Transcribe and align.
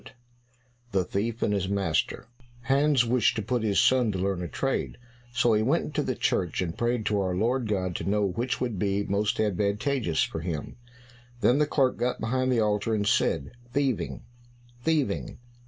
68 0.93 0.93
The 0.93 1.03
Thief 1.03 1.41
and 1.43 1.53
his 1.53 1.69
Master 1.69 2.25
Hans 2.61 3.05
wished 3.05 3.35
to 3.35 3.43
put 3.43 3.61
his 3.61 3.79
son 3.79 4.11
to 4.11 4.17
learn 4.17 4.41
a 4.41 4.47
trade, 4.47 4.97
so 5.31 5.53
he 5.53 5.61
went 5.61 5.85
into 5.85 6.01
the 6.01 6.15
church 6.15 6.59
and 6.59 6.75
prayed 6.75 7.05
to 7.05 7.21
our 7.21 7.35
Lord 7.35 7.67
God 7.67 7.95
to 7.97 8.03
know 8.09 8.25
which 8.25 8.59
would 8.59 8.79
be 8.79 9.03
most 9.03 9.39
advantageous 9.39 10.23
for 10.23 10.39
him. 10.39 10.75
Then 11.41 11.59
the 11.59 11.67
clerk 11.67 11.97
got 11.97 12.19
behind 12.19 12.51
the 12.51 12.59
altar, 12.61 12.95
and 12.95 13.05
said, 13.05 13.51
"Thieving, 13.73 14.23
thieving." 14.83 15.37